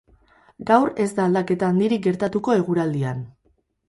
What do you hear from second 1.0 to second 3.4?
ez da aldaketa handirik gertatuko eguraldian.